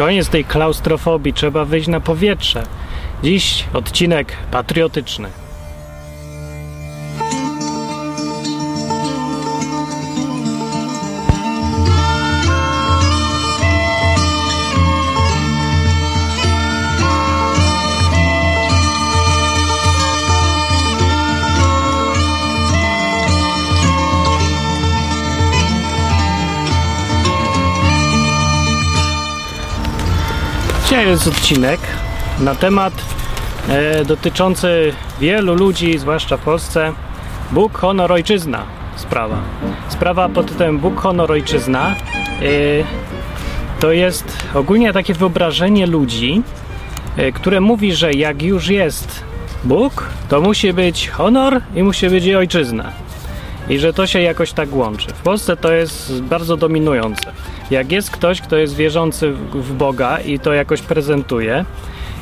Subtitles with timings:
[0.00, 2.62] Koniec tej klaustrofobii, trzeba wyjść na powietrze.
[3.22, 5.28] Dziś odcinek patriotyczny.
[30.90, 31.80] Dzisiaj jest odcinek
[32.40, 32.92] na temat
[33.68, 36.92] e, dotyczący wielu ludzi, zwłaszcza w Polsce.
[37.52, 38.62] Bóg, honor, ojczyzna.
[38.96, 39.36] Sprawa.
[39.88, 41.86] Sprawa pod tytułem Bóg, honor, ojczyzna.
[41.88, 41.94] E,
[43.80, 46.42] to jest ogólnie takie wyobrażenie ludzi,
[47.16, 49.22] e, które mówi, że jak już jest
[49.64, 52.92] Bóg, to musi być honor i musi być ojczyzna.
[53.70, 55.08] I że to się jakoś tak łączy.
[55.08, 57.32] W Polsce to jest bardzo dominujące.
[57.70, 61.64] Jak jest ktoś, kto jest wierzący w Boga i to jakoś prezentuje,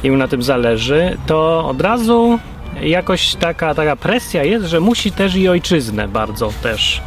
[0.03, 2.39] i mu na tym zależy, to od razu
[2.83, 7.03] jakoś taka, taka presja jest, że musi też i ojczyznę bardzo też.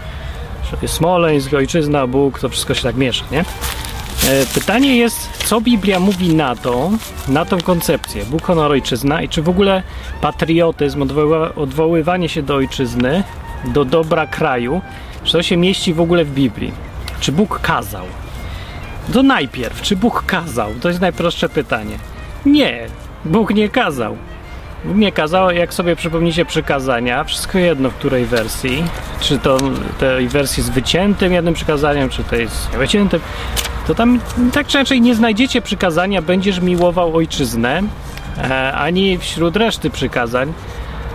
[0.85, 3.39] Smoleńsk, ojczyzna, Bóg, to wszystko się tak miesza, nie?
[3.39, 6.91] E, pytanie jest, co Biblia mówi na to,
[7.27, 9.83] na tą koncepcję Bóg, honor, ojczyzna i czy w ogóle
[10.21, 13.23] patriotyzm, odwoływa, odwoływanie się do ojczyzny,
[13.65, 14.81] do dobra kraju,
[15.23, 16.71] czy to się mieści w ogóle w Biblii?
[17.19, 18.05] Czy Bóg kazał?
[19.13, 20.73] To najpierw, czy Bóg kazał?
[20.81, 21.97] To jest najprostsze pytanie.
[22.45, 22.87] Nie,
[23.25, 24.17] Bóg nie kazał.
[24.85, 28.83] Bóg nie kazał, jak sobie przypomnicie przykazania, wszystko jedno w której wersji,
[29.19, 29.57] czy to
[29.99, 33.21] tej wersji z wyciętym jednym przykazaniem, czy tej z niewyciętym,
[33.87, 34.19] to tam
[34.53, 37.81] tak czy inaczej nie znajdziecie przykazania, będziesz miłował ojczyznę,
[38.37, 40.53] e, ani wśród reszty przykazań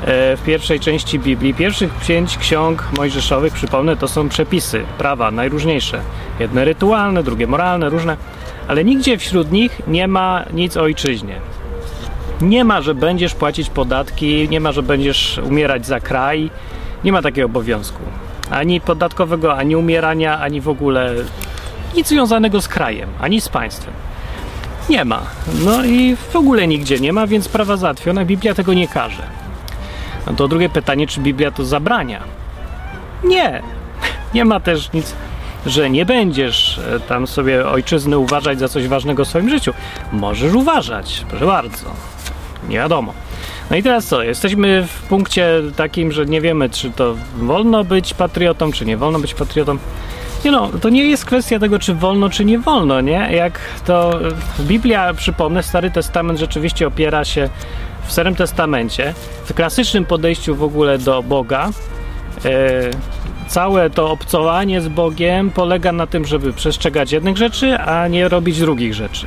[0.07, 1.55] w pierwszej części Biblii.
[1.55, 6.01] Pierwszych pięć ksiąg mojżeszowych, przypomnę, to są przepisy, prawa najróżniejsze.
[6.41, 8.17] Jedne rytualne, drugie moralne, różne
[8.69, 11.41] ale nigdzie wśród nich nie ma nic o ojczyźnie.
[12.41, 16.51] Nie ma, że będziesz płacić podatki, nie ma, że będziesz umierać za kraj,
[17.05, 18.03] nie ma takiego obowiązku.
[18.51, 21.15] Ani podatkowego, ani umierania, ani w ogóle
[21.97, 23.95] nic związanego z krajem, ani z państwem.
[24.89, 25.23] Nie ma.
[25.65, 28.25] No i w ogóle nigdzie nie ma, więc prawa załatwione.
[28.25, 29.23] Biblia tego nie każe.
[30.27, 32.23] No to drugie pytanie, czy Biblia to zabrania?
[33.25, 33.63] Nie.
[34.35, 35.15] Nie ma też nic
[35.67, 39.73] że nie będziesz e, tam sobie ojczyzny uważać za coś ważnego w swoim życiu.
[40.13, 41.87] Możesz uważać, proszę bardzo.
[42.69, 43.15] Nie wiadomo.
[43.71, 44.23] No i teraz co?
[44.23, 49.19] Jesteśmy w punkcie takim, że nie wiemy, czy to wolno być patriotą, czy nie wolno
[49.19, 49.79] być patriotą.
[50.45, 53.29] Nie no, to nie jest kwestia tego, czy wolno, czy nie wolno, nie?
[53.33, 54.21] Jak to
[54.61, 57.49] Biblia, przypomnę, Stary Testament rzeczywiście opiera się
[58.07, 61.71] w Starym Testamencie, w klasycznym podejściu w ogóle do Boga,
[62.45, 62.51] yy,
[63.49, 68.61] całe to obcowanie z Bogiem polega na tym, żeby przestrzegać jednych rzeczy, a nie robić
[68.61, 69.27] drugich rzeczy.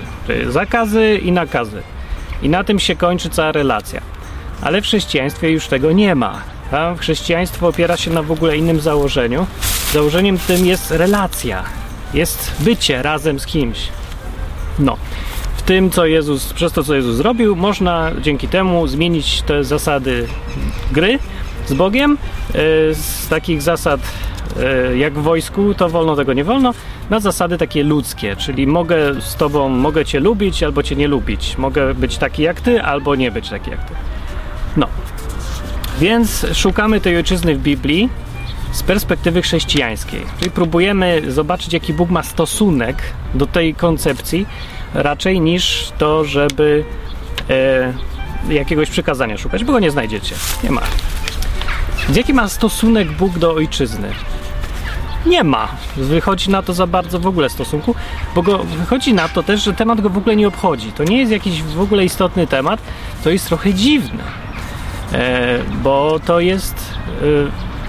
[0.50, 1.82] Zakazy i nakazy.
[2.42, 4.02] I na tym się kończy cała relacja.
[4.62, 6.42] Ale w chrześcijaństwie już tego nie ma.
[6.72, 9.48] Tam chrześcijaństwo opiera się na w ogóle innym założeniu.
[9.94, 11.64] Założeniem tym jest relacja.
[12.14, 13.88] Jest bycie razem z kimś.
[14.80, 14.98] No.
[15.70, 20.28] Tym, co Jezus, przez to, co Jezus zrobił, można dzięki temu zmienić te zasady
[20.92, 21.20] gry
[21.68, 22.18] z Bogiem.
[22.50, 22.56] E,
[22.94, 24.02] z takich zasad
[24.60, 26.74] e, jak w wojsku, to wolno, tego nie wolno,
[27.10, 31.58] na zasady takie ludzkie, czyli mogę z tobą, mogę cię lubić albo cię nie lubić.
[31.58, 33.94] Mogę być taki jak ty, albo nie być taki jak ty.
[34.78, 34.88] No.
[36.00, 38.10] Więc szukamy tej ojczyzny w Biblii
[38.72, 40.22] z perspektywy chrześcijańskiej.
[40.40, 42.98] Czyli próbujemy zobaczyć, jaki Bóg ma stosunek
[43.34, 44.46] do tej koncepcji,
[44.94, 46.84] raczej niż to, żeby
[47.50, 47.94] e,
[48.54, 50.36] jakiegoś przykazania szukać, bo go nie znajdziecie.
[50.64, 50.82] Nie ma.
[52.16, 54.12] Jaki ma stosunek Bóg do ojczyzny?
[55.26, 55.68] Nie ma.
[55.98, 57.96] Wychodzi na to za bardzo w ogóle stosunku,
[58.36, 60.92] bo go, wychodzi na to też, że temat go w ogóle nie obchodzi.
[60.92, 62.82] To nie jest jakiś w ogóle istotny temat,
[63.24, 64.24] to jest trochę dziwne,
[65.14, 66.76] e, bo to jest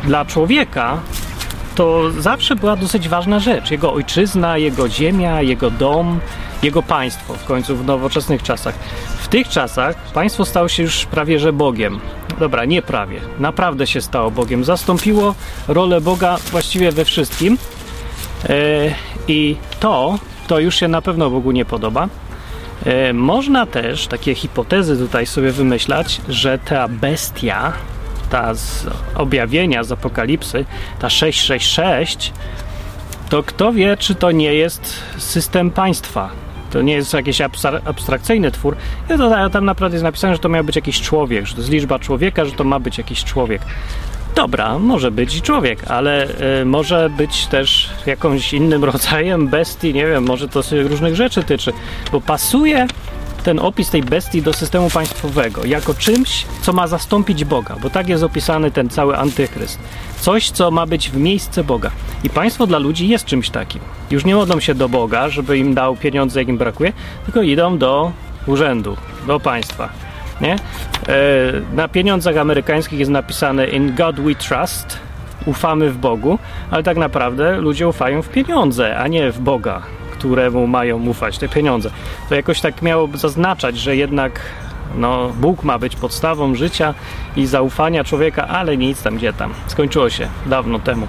[0.05, 1.01] e, dla człowieka
[1.81, 3.71] to zawsze była dosyć ważna rzecz.
[3.71, 6.21] Jego ojczyzna, jego ziemia, jego dom,
[6.63, 8.75] jego państwo w końcu w nowoczesnych czasach.
[9.19, 12.01] W tych czasach państwo stało się już prawie że Bogiem.
[12.39, 13.21] Dobra, nie prawie.
[13.39, 14.65] Naprawdę się stało Bogiem.
[14.65, 15.35] Zastąpiło
[15.69, 17.59] rolę Boga właściwie we wszystkim.
[18.49, 18.55] E,
[19.29, 22.09] I to, to już się na pewno Bogu nie podoba.
[22.87, 27.73] E, można też takie hipotezy tutaj sobie wymyślać, że ta bestia,
[28.31, 30.65] ta z objawienia, z apokalipsy,
[30.99, 32.33] ta 666,
[33.29, 36.31] to kto wie, czy to nie jest system państwa,
[36.71, 37.41] to nie jest jakiś
[37.85, 38.77] abstrakcyjny twór.
[39.09, 41.73] Ja to, tam naprawdę jest napisane, że to miał być jakiś człowiek, że to jest
[41.73, 43.63] liczba człowieka, że to ma być jakiś człowiek.
[44.35, 46.29] Dobra, może być człowiek, ale
[46.61, 51.43] y, może być też jakąś innym rodzajem bestii, nie wiem, może to się różnych rzeczy
[51.43, 51.73] tyczy,
[52.13, 52.87] bo pasuje
[53.43, 58.09] ten opis tej bestii do systemu państwowego jako czymś, co ma zastąpić Boga, bo tak
[58.09, 59.79] jest opisany ten cały antychryst.
[60.21, 61.91] Coś, co ma być w miejsce Boga.
[62.25, 63.81] I państwo dla ludzi jest czymś takim.
[64.11, 66.93] Już nie modlą się do Boga, żeby im dał pieniądze, jak im brakuje,
[67.25, 68.13] tylko idą do
[68.47, 68.97] urzędu,
[69.27, 69.89] do państwa.
[70.41, 70.55] Nie?
[70.55, 70.59] E,
[71.75, 74.99] na pieniądzach amerykańskich jest napisane In God we trust,
[75.47, 76.39] ufamy w Bogu,
[76.71, 79.83] ale tak naprawdę ludzie ufają w pieniądze, a nie w Boga,
[80.21, 81.91] któremu mają ufać te pieniądze.
[82.29, 84.41] To jakoś tak miało zaznaczać, że jednak
[84.95, 86.95] no, Bóg ma być podstawą życia
[87.37, 89.55] i zaufania człowieka, ale nic tam gdzie tam.
[89.67, 91.07] Skończyło się dawno temu.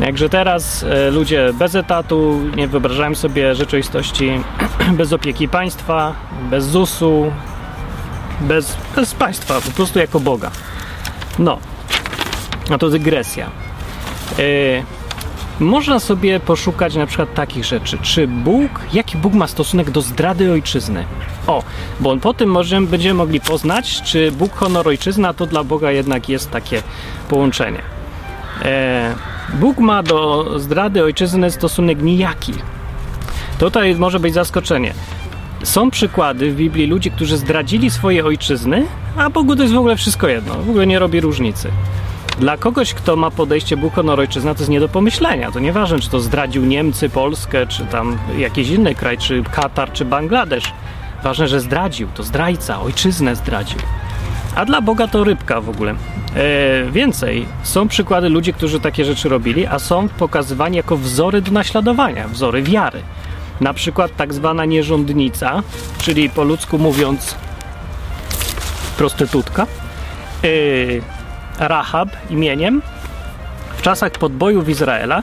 [0.00, 4.30] Jakże teraz e, ludzie bez etatu nie wyobrażają sobie rzeczywistości
[4.98, 6.14] bez opieki państwa,
[6.50, 7.32] bez ZUS-u,
[8.40, 10.50] bez, bez państwa, po prostu jako Boga.
[11.38, 11.58] No,
[12.70, 13.50] no to dygresja.
[14.38, 15.01] Yy,
[15.60, 17.98] można sobie poszukać na przykład takich rzeczy.
[18.02, 21.04] Czy Bóg, jaki Bóg ma stosunek do zdrady ojczyzny?
[21.46, 21.62] O,
[22.00, 26.28] bo po tym możemy, będziemy mogli poznać, czy Bóg honor ojczyzna to dla Boga jednak
[26.28, 26.82] jest takie
[27.28, 27.82] połączenie.
[28.62, 29.14] E,
[29.54, 32.52] Bóg ma do zdrady ojczyzny stosunek nijaki.
[33.58, 34.94] Tutaj może być zaskoczenie.
[35.62, 39.96] Są przykłady w Biblii ludzi, którzy zdradzili swoje ojczyzny, a Bogu to jest w ogóle
[39.96, 41.68] wszystko jedno, w ogóle nie robi różnicy.
[42.42, 45.50] Dla kogoś, kto ma podejście Bóg, to jest nie do pomyślenia.
[45.50, 50.04] To nieważne, czy to zdradził Niemcy, Polskę, czy tam jakiś inny kraj, czy Katar, czy
[50.04, 50.72] Bangladesz.
[51.22, 53.78] Ważne, że zdradził, to zdrajca, ojczyznę zdradził.
[54.54, 55.90] A dla Boga to rybka w ogóle.
[55.90, 55.96] E,
[56.90, 62.28] więcej, są przykłady ludzi, którzy takie rzeczy robili, a są pokazywani jako wzory do naśladowania,
[62.28, 63.02] wzory wiary.
[63.60, 65.62] Na przykład tak zwana nierządnica,
[65.98, 67.34] czyli po ludzku mówiąc
[68.96, 69.66] prostytutka,
[70.42, 71.02] yy,
[71.58, 72.82] Rahab imieniem,
[73.76, 75.22] w czasach podbojów Izraela,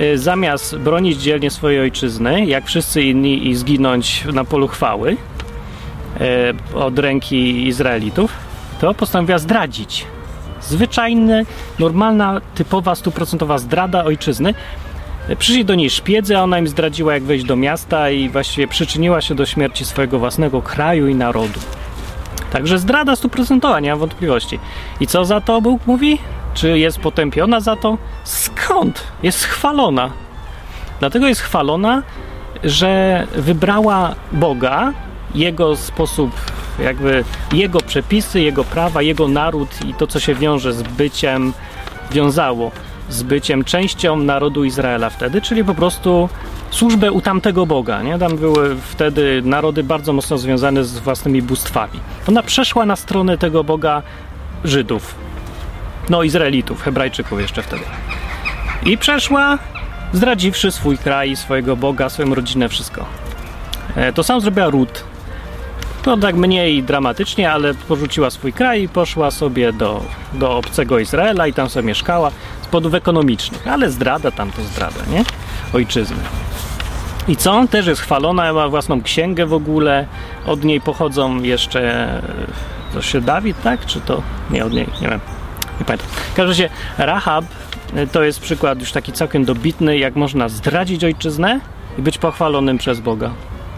[0.00, 5.16] yy, zamiast bronić dzielnie swojej ojczyzny, jak wszyscy inni i zginąć na polu chwały
[6.20, 8.32] yy, od ręki Izraelitów,
[8.80, 10.06] to postanowiła zdradzić.
[10.60, 11.34] Zwyczajna,
[11.78, 14.54] normalna, typowa, stuprocentowa zdrada ojczyzny,
[15.38, 19.20] Przyszli do niej szpiedzy, a ona im zdradziła, jak wejść do miasta i właściwie przyczyniła
[19.20, 21.60] się do śmierci swojego własnego kraju i narodu.
[22.50, 24.58] Także zdrada stuprocentowa, nie mam wątpliwości.
[25.00, 26.18] I co za to Bóg mówi?
[26.54, 27.98] Czy jest potępiona za to?
[28.24, 29.04] Skąd?
[29.22, 30.10] Jest chwalona.
[31.00, 32.02] Dlatego jest chwalona,
[32.64, 34.92] że wybrała Boga,
[35.34, 36.30] jego sposób,
[36.78, 41.52] jakby jego przepisy, jego prawa, jego naród i to, co się wiąże z byciem,
[42.10, 42.70] wiązało
[43.10, 46.28] z byciem częścią narodu Izraela wtedy, czyli po prostu
[46.70, 48.02] służbę u tamtego Boga.
[48.02, 48.18] Nie?
[48.18, 52.00] Tam były wtedy narody bardzo mocno związane z własnymi bóstwami.
[52.28, 54.02] Ona przeszła na stronę tego Boga
[54.64, 55.14] Żydów,
[56.10, 57.82] no Izraelitów, Hebrajczyków jeszcze wtedy.
[58.86, 59.58] I przeszła,
[60.12, 63.04] zdradziwszy swój kraj, swojego Boga, swoją rodzinę, wszystko.
[63.96, 65.04] E, to sam zrobiła Rut.
[66.06, 70.02] To tak mniej dramatycznie, ale porzuciła swój kraj i poszła sobie do,
[70.34, 72.30] do obcego Izraela i tam sobie mieszkała
[72.62, 75.24] z powodów ekonomicznych, ale zdrada tam to zdrada, nie?
[75.72, 76.16] Ojczyzny.
[77.28, 77.66] I co?
[77.70, 80.06] Też jest chwalona, ma własną księgę w ogóle.
[80.46, 82.22] Od niej pochodzą jeszcze.
[82.92, 83.86] To się Dawid, tak?
[83.86, 84.22] Czy to.
[84.50, 85.20] Nie od niej, nie wiem.
[85.80, 86.08] Nie pamiętam.
[86.08, 87.44] W każdym razie Rahab
[87.96, 91.60] y, to jest przykład już taki całkiem dobitny, jak można zdradzić ojczyznę
[91.98, 93.30] i być pochwalonym przez Boga.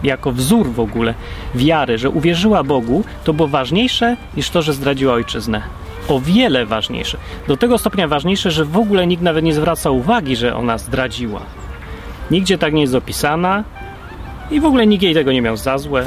[0.03, 1.13] Jako wzór w ogóle
[1.55, 5.61] wiary, że uwierzyła Bogu, to było ważniejsze niż to, że zdradziła ojczyznę
[6.07, 7.17] o wiele ważniejsze.
[7.47, 11.41] Do tego stopnia ważniejsze, że w ogóle nikt nawet nie zwraca uwagi, że ona zdradziła.
[12.31, 13.63] Nigdzie tak nie jest opisana
[14.51, 16.05] i w ogóle nikt jej tego nie miał za złe.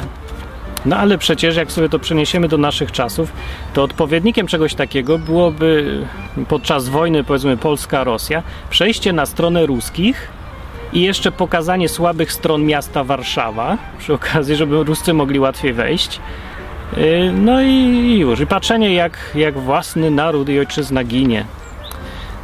[0.85, 3.33] No ale przecież jak sobie to przeniesiemy do naszych czasów,
[3.73, 5.99] to odpowiednikiem czegoś takiego byłoby
[6.47, 10.27] podczas wojny, powiedzmy Polska-Rosja, przejście na stronę ruskich
[10.93, 16.19] i jeszcze pokazanie słabych stron miasta Warszawa, przy okazji, żeby Ruscy mogli łatwiej wejść.
[16.97, 18.39] Y, no i już.
[18.39, 21.45] I patrzenie, jak, jak własny naród i ojczyzna ginie.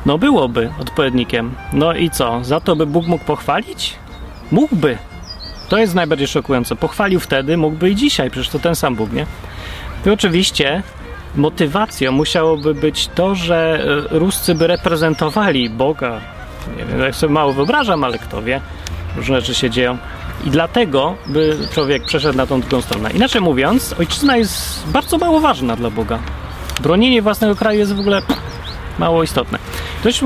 [0.06, 1.56] No byłoby odpowiednikiem.
[1.74, 2.44] No i co?
[2.44, 3.96] Za to by Bóg mógł pochwalić?
[4.51, 4.98] Mógłby.
[5.70, 6.75] To jest najbardziej szokujące.
[6.75, 8.32] Pochwalił wtedy, mógłby i dzisiaj.
[8.32, 9.25] Przecież to ten sam Bóg, nie?
[10.06, 10.84] I oczywiście
[11.36, 16.22] motywacją musiałoby być to, że y, Ruscy by reprezentowali Boga.
[16.78, 18.62] Nie wiem, jak sobie mało wyobrażam, ale kto wie.
[19.16, 19.98] Różne rzeczy się dzieją.
[20.46, 23.12] I dlatego by człowiek przeszedł na tą drugą stronę.
[23.12, 26.20] Inaczej mówiąc, ojczyzna jest bardzo mało ważna dla Boga.
[26.82, 28.22] Bronienie własnego kraju jest w ogóle
[29.00, 29.60] mało istotne.
[30.04, 30.22] Dość,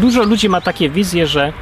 [0.00, 1.52] dużo ludzi ma takie wizje, że e,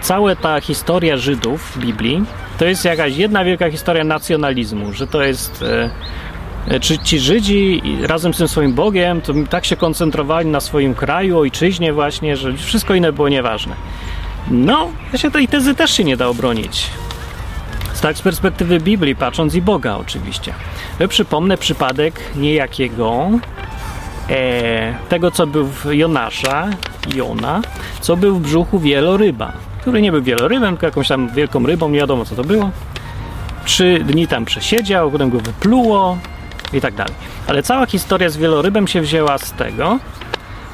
[0.00, 2.24] cała ta historia Żydów w Biblii
[2.58, 5.90] to jest jakaś jedna wielka historia nacjonalizmu, że to jest e,
[6.33, 6.33] E,
[6.80, 11.38] czy ci Żydzi razem z tym swoim Bogiem to tak się koncentrowali na swoim kraju,
[11.38, 13.74] ojczyźnie właśnie, że wszystko inne było nieważne.
[14.50, 16.86] No, się tej tezy też się nie da obronić.
[18.04, 20.54] Tak z perspektywy Biblii patrząc i Boga oczywiście.
[20.98, 23.30] Ja przypomnę przypadek niejakiego
[24.30, 26.68] e, tego, co był w Jonasza,
[27.14, 27.62] Jona,
[28.00, 31.98] co był w brzuchu wieloryba, który nie był wielorybem, tylko jakąś tam wielką rybą, nie
[31.98, 32.70] wiadomo co to było.
[33.64, 36.18] Trzy dni tam przesiedział, potem go wypluło
[36.74, 37.14] i tak dalej.
[37.46, 39.98] Ale cała historia z wielorybem się wzięła z tego,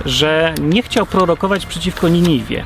[0.04, 2.64] że nie chciał prorokować przeciwko Niniwie.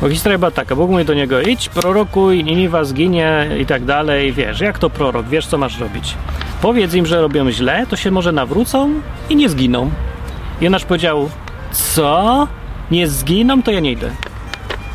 [0.00, 4.32] Bo historia była taka, Bóg mówi do niego, idź, prorokuj, Niniwa zginie i tak dalej,
[4.32, 6.14] wiesz, jak to prorok, wiesz co masz robić.
[6.62, 8.90] Powiedz im, że robią źle, to się może nawrócą
[9.30, 9.90] i nie zginą.
[10.60, 11.30] Jonasz powiedział,
[11.72, 12.48] co?
[12.90, 14.10] Nie zginą, to ja nie idę.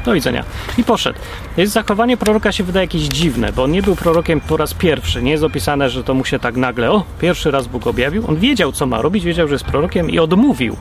[0.05, 0.43] Do widzenia.
[0.77, 1.19] I poszedł.
[1.57, 5.23] Jest zachowanie proroka się wydaje jakieś dziwne, bo on nie był prorokiem po raz pierwszy.
[5.23, 8.23] Nie jest opisane, że to mu się tak nagle, o, pierwszy raz Bóg objawił.
[8.27, 10.75] On wiedział, co ma robić, wiedział, że jest prorokiem i odmówił.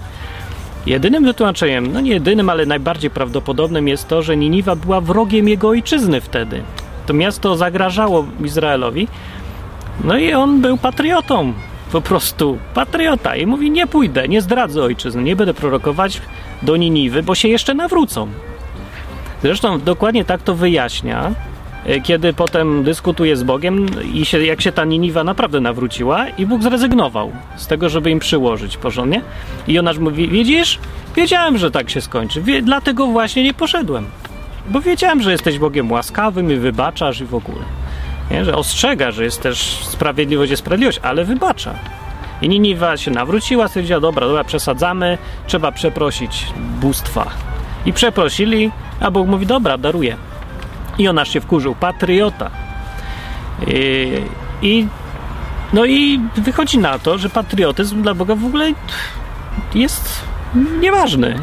[0.86, 5.68] Jedynym wytłumaczeniem, no nie jedynym, ale najbardziej prawdopodobnym jest to, że Niniwa była wrogiem jego
[5.68, 6.62] ojczyzny wtedy.
[7.06, 9.08] To miasto zagrażało Izraelowi,
[10.04, 11.52] no i on był patriotą,
[11.92, 13.36] po prostu patriota.
[13.36, 16.20] I mówi: Nie pójdę, nie zdradzę ojczyzny, nie będę prorokować
[16.62, 18.28] do Niniwy, bo się jeszcze nawrócą.
[19.42, 21.32] Zresztą dokładnie tak to wyjaśnia,
[21.86, 26.46] e, kiedy potem dyskutuje z Bogiem i się, jak się ta Niniwa naprawdę nawróciła i
[26.46, 29.22] Bóg zrezygnował z tego, żeby im przyłożyć porządnie.
[29.68, 30.78] I Jonasz mówi, widzisz,
[31.16, 34.06] wiedziałem, że tak się skończy, Wie, dlatego właśnie nie poszedłem.
[34.68, 37.64] Bo wiedziałem, że jesteś Bogiem łaskawym i wybaczasz i w ogóle.
[38.30, 38.44] Nie?
[38.44, 41.74] Że ostrzega, że jest też sprawiedliwość jest sprawiedliwość, ale wybacza.
[42.42, 46.46] I Niniwa się nawróciła, stwierdziła, dobra, dobra, przesadzamy, trzeba przeprosić
[46.80, 47.30] bóstwa.
[47.86, 48.70] I przeprosili,
[49.00, 50.16] a Bóg mówi, dobra, daruję.
[50.98, 52.50] I ona się wkurzył, patriota.
[53.66, 54.22] I,
[54.62, 54.86] I,
[55.72, 58.72] no i wychodzi na to, że patriotyzm dla Boga w ogóle
[59.74, 60.22] jest
[60.80, 61.38] nieważny.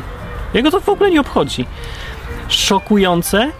[0.53, 1.65] Jego to w ogóle nie obchodzi.
[2.47, 3.51] Szokujące.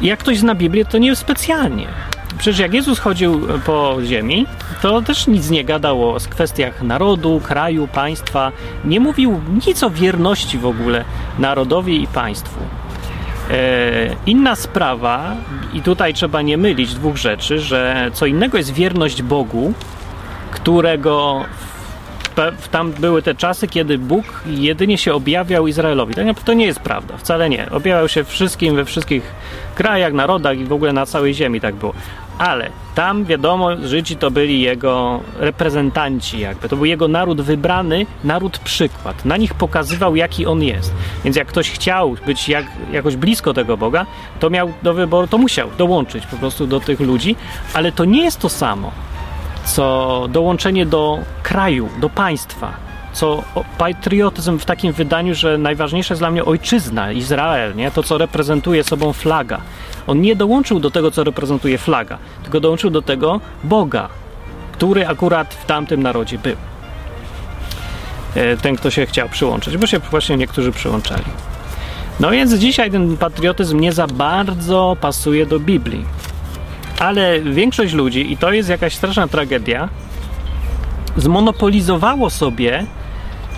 [0.00, 1.86] Jak ktoś zna Biblię, to nie specjalnie.
[2.38, 4.46] Przecież jak Jezus chodził po ziemi,
[4.82, 8.52] to też nic nie gadał o kwestiach narodu, kraju, państwa.
[8.84, 11.04] Nie mówił nic o wierności w ogóle
[11.38, 12.60] narodowi i państwu.
[13.50, 15.36] E, inna sprawa,
[15.72, 19.72] i tutaj trzeba nie mylić dwóch rzeczy, że co innego jest wierność Bogu,
[20.50, 21.44] którego
[22.70, 26.14] tam były te czasy, kiedy Bóg jedynie się objawiał Izraelowi.
[26.44, 27.70] To nie jest prawda, wcale nie.
[27.70, 29.22] Objawiał się wszystkim we wszystkich
[29.74, 31.94] krajach, narodach i w ogóle na całej ziemi tak było
[32.38, 38.58] ale tam wiadomo, Żydzi to byli jego reprezentanci, jakby to był jego naród wybrany, naród
[38.58, 39.24] przykład.
[39.24, 40.92] Na nich pokazywał, jaki on jest.
[41.24, 44.06] Więc jak ktoś chciał być jak, jakoś blisko tego Boga,
[44.40, 47.36] to miał do wyboru, to musiał dołączyć po prostu do tych ludzi,
[47.74, 48.90] ale to nie jest to samo,
[49.64, 52.83] co dołączenie do kraju, do państwa,
[53.14, 53.42] co
[53.78, 57.90] patriotyzm w takim wydaniu, że najważniejsza jest dla mnie ojczyzna, Izrael, nie?
[57.90, 59.60] to co reprezentuje sobą flaga.
[60.06, 64.08] On nie dołączył do tego, co reprezentuje flaga, tylko dołączył do tego Boga,
[64.72, 66.56] który akurat w tamtym narodzie był.
[68.34, 71.24] E, ten, kto się chciał przyłączyć, bo się właśnie niektórzy przyłączali.
[72.20, 76.04] No więc dzisiaj ten patriotyzm nie za bardzo pasuje do Biblii.
[76.98, 79.88] Ale większość ludzi, i to jest jakaś straszna tragedia,
[81.16, 82.86] zmonopolizowało sobie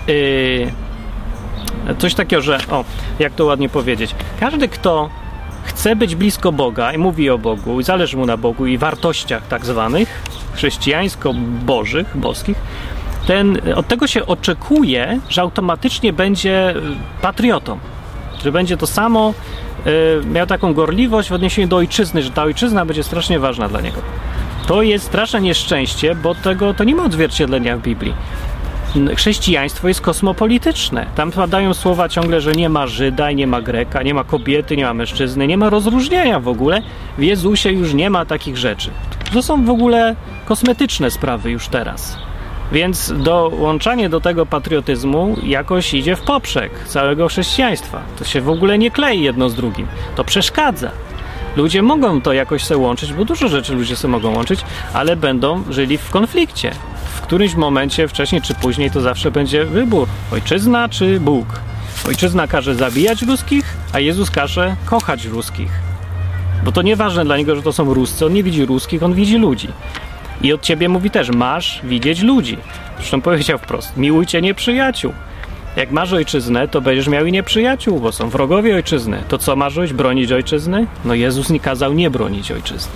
[0.06, 2.84] yy, coś takiego, że o,
[3.18, 5.10] jak to ładnie powiedzieć, każdy, kto
[5.64, 9.48] chce być blisko Boga i mówi o Bogu i zależy mu na Bogu i wartościach
[9.48, 10.22] tak zwanych
[10.54, 12.56] chrześcijańsko-bożych, boskich,
[13.26, 16.82] ten, od tego się oczekuje, że automatycznie będzie y,
[17.22, 17.78] patriotą,
[18.44, 19.34] że będzie to samo
[19.86, 23.80] y, miał taką gorliwość w odniesieniu do ojczyzny, że ta ojczyzna będzie strasznie ważna dla
[23.80, 24.00] niego.
[24.66, 28.14] To jest straszne nieszczęście, bo tego to nie ma odzwierciedlenia w Biblii
[29.16, 31.06] chrześcijaństwo jest kosmopolityczne.
[31.14, 34.84] Tam padają słowa ciągle, że nie ma Żyda, nie ma Greka, nie ma kobiety, nie
[34.84, 36.82] ma mężczyzny, nie ma rozróżnienia w ogóle.
[37.18, 38.90] W Jezusie już nie ma takich rzeczy.
[39.32, 42.16] To są w ogóle kosmetyczne sprawy już teraz.
[42.72, 48.00] Więc dołączanie do tego patriotyzmu jakoś idzie w poprzek całego chrześcijaństwa.
[48.18, 49.86] To się w ogóle nie klei jedno z drugim.
[50.16, 50.90] To przeszkadza.
[51.56, 54.60] Ludzie mogą to jakoś sobie łączyć, bo dużo rzeczy ludzie sobie mogą łączyć,
[54.92, 56.72] ale będą żyli w konflikcie
[57.26, 61.47] którymś momencie, wcześniej czy później, to zawsze będzie wybór: ojczyzna czy Bóg.
[62.06, 65.71] Ojczyzna każe zabijać ruskich, a Jezus każe kochać ruskich.
[66.64, 69.37] Bo to nieważne dla niego, że to są Ruscy, on nie widzi ruskich, on widzi
[69.37, 69.68] ludzi.
[70.42, 72.59] I od ciebie mówi też: masz widzieć ludzi.
[72.97, 75.12] Zresztą powiedział wprost: miłujcie nieprzyjaciół.
[75.76, 79.23] Jak masz ojczyznę, to będziesz miał i nieprzyjaciół, bo są wrogowie ojczyzny.
[79.28, 79.92] To co masz robić?
[79.92, 80.87] Bronić ojczyzny?
[81.04, 82.92] No Jezus nie kazał nie bronić ojczyzny.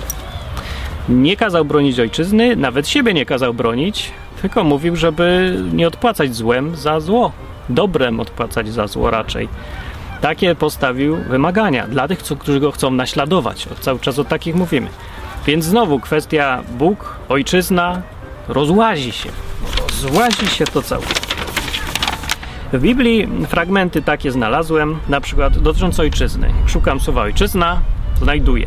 [1.10, 4.10] Nie kazał bronić ojczyzny, nawet siebie nie kazał bronić,
[4.42, 7.32] tylko mówił, żeby nie odpłacać złem za zło,
[7.68, 9.48] dobrem odpłacać za zło raczej.
[10.20, 13.68] Takie postawił wymagania dla tych, którzy go chcą naśladować.
[13.80, 14.88] Cały czas o takich mówimy.
[15.46, 18.02] Więc znowu kwestia Bóg, ojczyzna
[18.48, 19.30] rozłazi się.
[19.80, 21.02] Rozłazi się to całe.
[22.72, 26.52] W Biblii fragmenty takie znalazłem, na przykład dotyczące ojczyzny.
[26.66, 27.80] Szukam słowa ojczyzna,
[28.22, 28.66] znajduję.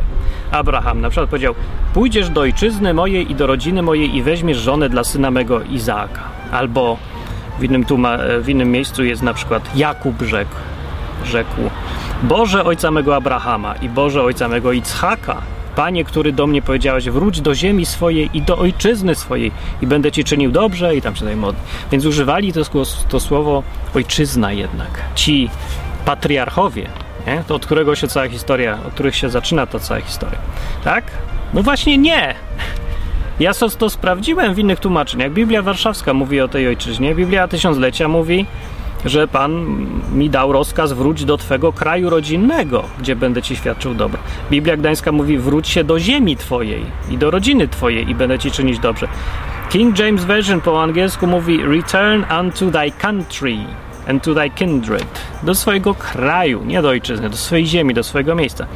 [0.54, 1.56] Abraham na przykład powiedział:
[1.94, 6.22] Pójdziesz do ojczyzny mojej i do rodziny mojej i weźmiesz żonę dla syna mego Izaaka.
[6.52, 6.98] Albo
[7.60, 10.56] w innym, tuma, w innym miejscu jest na przykład Jakub rzekł,
[11.26, 11.62] rzekł:
[12.24, 15.42] Boże ojca mego Abrahama i Boże ojca mego Ichaka,
[15.76, 20.12] Panie, który do mnie powiedziałeś, wróć do ziemi swojej i do ojczyzny swojej i będę
[20.12, 21.62] Ci czynił dobrze i tam się tutaj modli.
[21.92, 22.62] Więc używali to,
[23.10, 23.64] to słowo
[23.96, 25.02] ojczyzna jednak.
[25.16, 25.50] Ci
[26.06, 26.88] patriarchowie,
[27.28, 27.44] nie?
[27.48, 30.38] to od którego się cała historia, od których się zaczyna ta cała historia.
[30.84, 31.04] Tak?
[31.54, 32.36] No właśnie nie.
[33.40, 35.32] Ja to sprawdziłem w innych tłumaczeniach.
[35.32, 38.46] Biblia Warszawska mówi o tej ojczyźnie, Biblia Tysiąclecia mówi
[39.06, 44.20] że Pan mi dał rozkaz wróć do Twego kraju rodzinnego, gdzie będę Ci świadczył dobro.
[44.52, 48.52] Biblia Gdańska mówi wróć się do ziemi Twojej i do rodziny Twojej i będę Ci
[48.52, 49.08] czynić dobrze.
[49.70, 53.58] King James Version po angielsku mówi return unto thy country
[54.08, 55.06] and to thy kindred.
[55.44, 58.68] Do swojego kraju, nie do ojczyzny, do swojej ziemi, do swojego miejsca.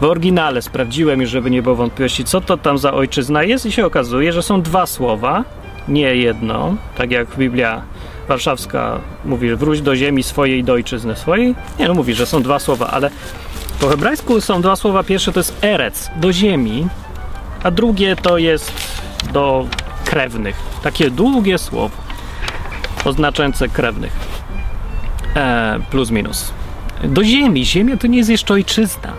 [0.00, 3.72] W oryginale sprawdziłem już, żeby nie było wątpliwości, co to tam za ojczyzna jest i
[3.72, 5.44] się okazuje, że są dwa słowa,
[5.88, 7.82] nie jedno, tak jak Biblia
[8.28, 11.54] warszawska mówi, wróć do ziemi swojej, do ojczyzny swojej.
[11.78, 13.10] Nie, no mówi, że są dwa słowa, ale
[13.80, 15.02] po hebrajsku są dwa słowa.
[15.02, 16.86] Pierwsze to jest erec, do ziemi,
[17.62, 18.72] a drugie to jest
[19.32, 19.66] do
[20.04, 20.56] krewnych.
[20.82, 21.96] Takie długie słowo
[23.04, 24.33] oznaczające krewnych.
[25.36, 26.52] E, plus minus.
[27.04, 27.66] Do ziemi.
[27.66, 29.12] Ziemia to nie jest jeszcze ojczyzna.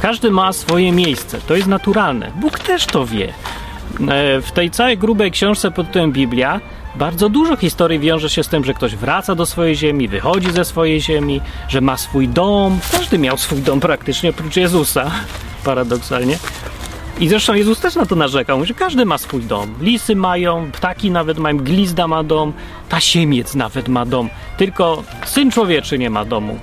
[0.00, 1.38] Każdy ma swoje miejsce.
[1.46, 2.30] To jest naturalne.
[2.40, 3.28] Bóg też to wie.
[3.28, 6.60] E, w tej całej grubej książce pod tytułem Biblia
[6.96, 10.64] bardzo dużo historii wiąże się z tym, że ktoś wraca do swojej ziemi, wychodzi ze
[10.64, 12.78] swojej ziemi, że ma swój dom.
[12.92, 15.10] Każdy miał swój dom praktycznie, oprócz Jezusa,
[15.64, 16.38] paradoksalnie.
[17.20, 19.74] I zresztą Jezus też na to narzekał, że każdy ma swój dom.
[19.80, 22.52] Lisy mają, ptaki nawet mają, glizda ma dom,
[22.88, 24.28] tasiemiec nawet ma dom.
[24.56, 26.58] Tylko Syn Człowieczy nie ma domu.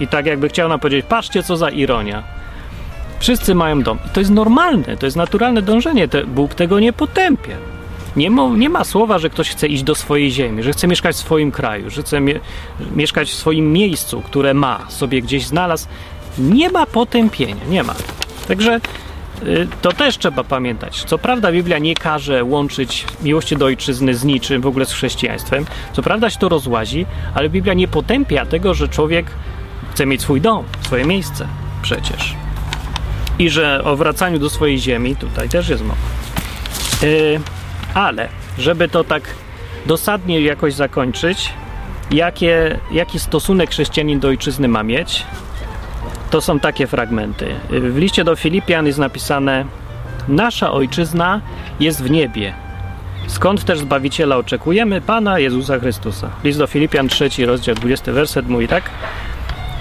[0.00, 2.22] I tak jakby chciał nam powiedzieć, patrzcie co za ironia.
[3.18, 3.98] Wszyscy mają dom.
[4.06, 6.08] I to jest normalne, to jest naturalne dążenie.
[6.26, 7.56] Bóg tego nie potępia.
[8.16, 11.16] Nie ma, nie ma słowa, że ktoś chce iść do swojej ziemi, że chce mieszkać
[11.16, 12.40] w swoim kraju, że chce mie
[12.96, 15.86] mieszkać w swoim miejscu, które ma, sobie gdzieś znalazł.
[16.38, 17.94] Nie ma potępienia, nie ma.
[18.48, 18.80] Także
[19.82, 21.04] to też trzeba pamiętać.
[21.04, 25.66] Co prawda Biblia nie każe łączyć miłości do ojczyzny z niczym, w ogóle z chrześcijaństwem.
[25.92, 29.26] Co prawda się to rozłazi, ale Biblia nie potępia tego, że człowiek
[29.90, 31.46] chce mieć swój dom, swoje miejsce
[31.82, 32.34] przecież.
[33.38, 36.00] I że o wracaniu do swojej ziemi tutaj też jest mowa.
[37.02, 37.40] Yy,
[37.94, 39.22] ale, żeby to tak
[39.86, 41.52] dosadnie jakoś zakończyć,
[42.10, 45.24] jakie, jaki stosunek chrześcijanin do ojczyzny ma mieć,
[46.30, 47.54] to są takie fragmenty.
[47.70, 49.64] W liście do Filipian jest napisane:
[50.28, 51.40] Nasza ojczyzna
[51.80, 52.54] jest w niebie.
[53.26, 55.00] Skąd też Zbawiciela oczekujemy?
[55.00, 56.30] Pana Jezusa Chrystusa.
[56.44, 58.90] List do Filipian, trzeci rozdział, 20 werset mówi tak.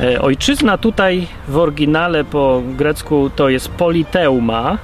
[0.02, 4.78] E, ojczyzna tutaj w oryginale po grecku to jest politeuma,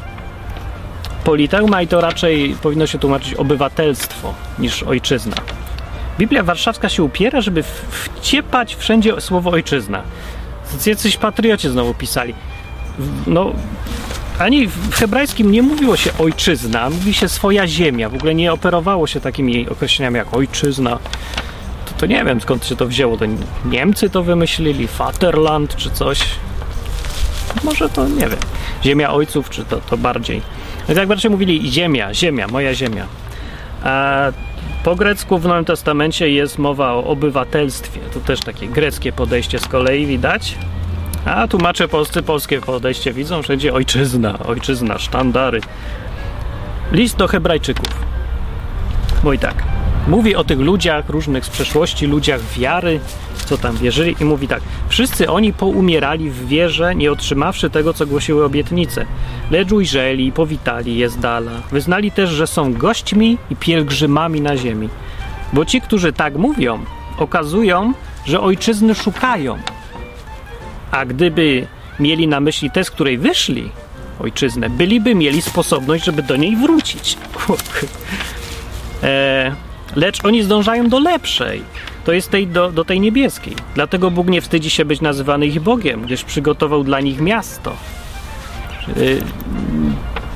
[1.24, 5.36] Politeuma i to raczej powinno się tłumaczyć obywatelstwo niż ojczyzna.
[6.20, 10.02] Biblia Warszawska się upiera, żeby wciepać wszędzie słowo ojczyzna.
[10.86, 12.34] Jacyś patrioci znowu pisali.
[13.28, 13.54] No,
[14.40, 18.10] ani w hebrajskim nie mówiło się ojczyzna, mówi się swoja ziemia.
[18.10, 21.00] W ogóle nie operowało się takimi określeniami jak ojczyzna.
[21.86, 23.18] To, to nie wiem skąd się to wzięło.
[23.18, 23.26] To
[23.66, 26.20] Niemcy to wymyślili, Vaterland czy coś.
[27.64, 28.40] Może to nie wiem.
[28.84, 30.42] Ziemia ojców, czy to, to bardziej.
[30.88, 33.06] Więc jak bardziej mówili ziemia, ziemia, moja ziemia.
[33.84, 34.22] A
[34.84, 38.00] po grecku w Nowym Testamencie jest mowa o obywatelstwie.
[38.14, 40.58] To też takie greckie podejście z kolei widać.
[41.26, 45.62] A tłumacze polscy polskie podejście widzą wszędzie ojczyzna, ojczyzna, sztandary.
[46.92, 48.06] List do Hebrajczyków.
[49.24, 49.71] Mój tak.
[50.08, 53.00] Mówi o tych ludziach różnych z przeszłości, ludziach wiary,
[53.46, 54.62] co tam wierzyli i mówi tak.
[54.90, 59.06] Wszyscy oni poumierali w wierze, nie otrzymawszy tego, co głosiły obietnice.
[59.52, 61.52] Lecz ujrzeli i powitali je z dala.
[61.72, 64.90] Wyznali też, że są gośćmi i pielgrzymami na ziemi.
[65.54, 66.80] Bo ci, którzy tak mówią,
[67.18, 67.94] okazują,
[68.26, 69.58] że ojczyzny szukają.
[70.92, 71.68] A gdyby
[72.00, 73.70] mieli na myśli tę, z której wyszli,
[74.20, 77.18] ojczyznę, byliby mieli sposobność, żeby do niej wrócić.
[79.04, 81.64] e, lecz oni zdążają do lepszej
[82.06, 83.56] to jest tej, do, do tej niebieskiej.
[83.76, 87.74] Dlatego Bóg nie wstydzi się być nazywany ich Bogiem, gdyż przygotował dla nich miasto.
[88.98, 89.22] Y,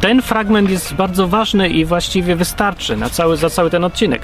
[0.02, 4.22] ten fragment jest bardzo ważny i właściwie wystarczy na cały, za cały ten odcinek.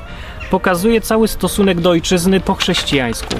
[0.49, 3.35] Pokazuje cały stosunek do ojczyzny po chrześcijańsku.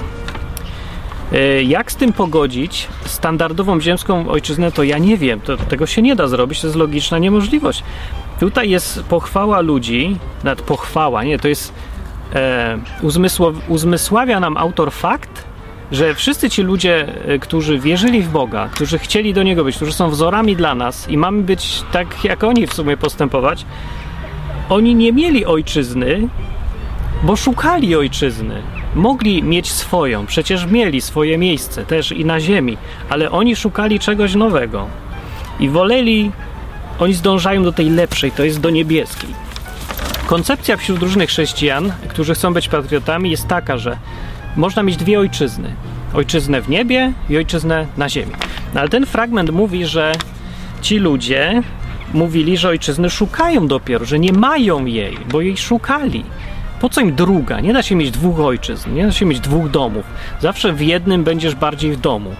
[1.32, 5.40] E, jak z tym pogodzić standardową ziemską ojczyznę, to ja nie wiem.
[5.40, 7.82] To, tego się nie da zrobić, to jest logiczna niemożliwość.
[8.42, 11.72] Tutaj jest pochwała ludzi, nawet pochwała, nie, to jest
[12.34, 12.78] e,
[13.68, 15.44] uzmysławia nam autor fakt,
[15.92, 19.92] że wszyscy ci ludzie, e, którzy wierzyli w Boga, którzy chcieli do Niego być, którzy
[19.92, 23.66] są wzorami dla nas i mamy być tak, jak oni w sumie postępować,
[24.68, 26.28] oni nie mieli ojczyzny,
[27.22, 28.62] bo szukali ojczyzny.
[28.94, 32.76] Mogli mieć swoją, przecież mieli swoje miejsce też i na ziemi,
[33.08, 34.86] ale oni szukali czegoś nowego
[35.60, 36.30] i woleli,
[36.98, 39.30] oni zdążają do tej lepszej, to jest do niebieskiej.
[40.26, 43.96] Koncepcja wśród różnych chrześcijan, którzy chcą być patriotami, jest taka, że
[44.56, 45.74] można mieć dwie ojczyzny.
[46.14, 48.32] Ojczyznę w niebie i ojczyznę na ziemi.
[48.74, 50.12] No, ale ten fragment mówi, że
[50.82, 51.62] ci ludzie
[52.14, 56.24] mówili, że ojczyzny szukają dopiero, że nie mają jej, bo jej szukali.
[56.80, 57.60] Po co im druga?
[57.60, 60.04] Nie da się mieć dwóch ojczyzn, nie da się mieć dwóch domów.
[60.40, 62.34] Zawsze w jednym będziesz bardziej w domu.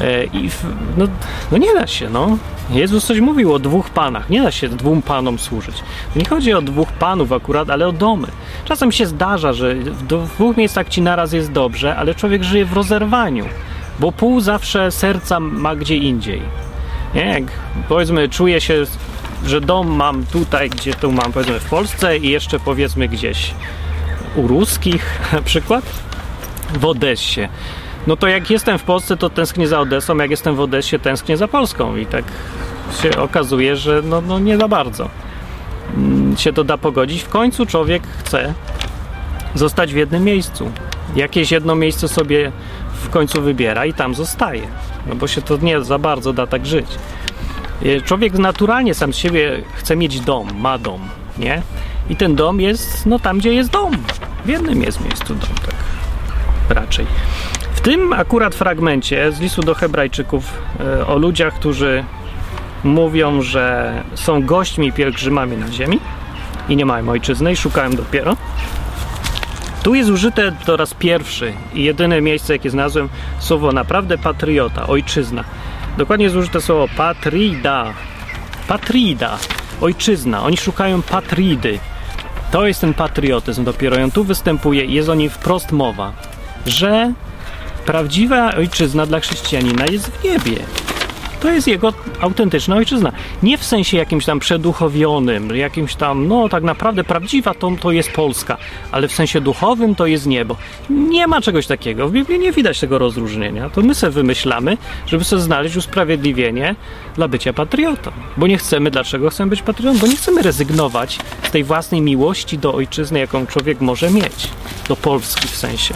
[0.00, 0.50] E, I
[0.96, 1.06] no,
[1.52, 2.38] no nie da się, no.
[2.70, 4.30] Jezus coś mówił o dwóch panach.
[4.30, 5.74] Nie da się dwóm panom służyć.
[6.16, 8.28] Nie chodzi o dwóch panów akurat, ale o domy.
[8.64, 12.72] Czasem się zdarza, że w dwóch miejscach ci naraz jest dobrze, ale człowiek żyje w
[12.72, 13.44] rozerwaniu,
[13.98, 16.42] bo pół zawsze serca ma gdzie indziej.
[17.14, 17.24] Nie?
[17.24, 17.44] Jak
[17.88, 18.84] powiedzmy, czuje się,
[19.46, 23.54] że dom mam tutaj, gdzie tu mam, powiedzmy w Polsce i jeszcze powiedzmy gdzieś
[24.36, 25.84] u ruskich na przykład,
[26.74, 27.48] w Odessie
[28.06, 31.36] no to jak jestem w Polsce, to tęsknię za Odessą, jak jestem w Odessie, tęsknię
[31.36, 32.24] za Polską i tak
[33.02, 35.08] się okazuje, że no, no nie za bardzo
[35.96, 37.22] mm, się to da pogodzić.
[37.22, 38.54] W końcu człowiek chce
[39.54, 40.72] zostać w jednym miejscu.
[41.16, 42.52] Jakieś jedno miejsce sobie
[42.92, 44.62] w końcu wybiera i tam zostaje,
[45.06, 46.86] no bo się to nie za bardzo da tak żyć.
[47.84, 51.00] E, człowiek naturalnie sam z siebie chce mieć dom, ma dom,
[51.38, 51.62] nie?
[52.10, 53.96] I ten dom jest, no tam, gdzie jest dom.
[54.44, 55.74] W jednym jest miejscu dom, tak
[56.76, 57.06] raczej.
[57.80, 60.44] W tym akurat fragmencie z listu do Hebrajczyków
[60.80, 62.04] e, o ludziach, którzy
[62.84, 66.00] mówią, że są gośćmi pielgrzymami na ziemi
[66.68, 68.36] i nie mają ojczyzny i szukają dopiero.
[69.82, 75.44] Tu jest użyte po raz pierwszy i jedyne miejsce, jakie znalazłem, słowo naprawdę patriota, ojczyzna.
[75.98, 77.92] Dokładnie jest użyte słowo patrida.
[78.68, 79.38] Patrida,
[79.80, 80.42] ojczyzna.
[80.42, 81.78] Oni szukają patridy.
[82.50, 84.02] To jest ten patriotyzm dopiero.
[84.04, 86.12] On tu występuje i jest o nim wprost mowa,
[86.66, 87.12] że
[87.90, 90.56] Prawdziwa ojczyzna dla chrześcijanina jest w niebie.
[91.40, 93.12] To jest jego autentyczna ojczyzna.
[93.42, 98.12] Nie w sensie jakimś tam przeduchowionym, jakimś tam, no tak naprawdę prawdziwa to, to jest
[98.12, 98.56] Polska,
[98.92, 100.56] ale w sensie duchowym to jest niebo.
[100.90, 102.08] Nie ma czegoś takiego.
[102.08, 103.70] W Biblii nie widać tego rozróżnienia.
[103.70, 104.76] To my sobie wymyślamy,
[105.06, 106.74] żeby sobie znaleźć usprawiedliwienie
[107.14, 108.10] dla bycia patriotą.
[108.36, 109.98] Bo nie chcemy, dlaczego chcemy być patriotą?
[109.98, 114.48] Bo nie chcemy rezygnować z tej własnej miłości do ojczyzny, jaką człowiek może mieć.
[114.88, 115.94] Do Polski w sensie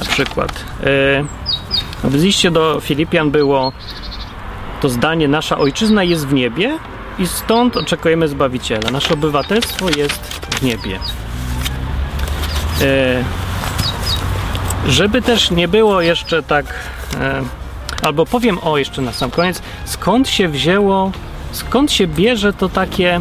[0.00, 0.64] na przykład.
[0.80, 1.24] E,
[2.04, 3.72] w liście do Filipian było
[4.80, 6.78] to zdanie: Nasza ojczyzna jest w niebie
[7.18, 8.90] i stąd oczekujemy Zbawiciela.
[8.90, 10.98] Nasze obywatelstwo jest w niebie.
[12.82, 13.24] E,
[14.88, 16.74] żeby też nie było jeszcze tak.
[17.20, 17.42] E,
[18.02, 21.12] albo powiem o jeszcze na sam koniec, skąd się wzięło,
[21.52, 23.20] skąd się bierze to takie